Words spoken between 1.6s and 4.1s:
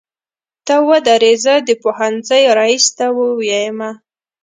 د پوهنځۍ ريس ته وويمه.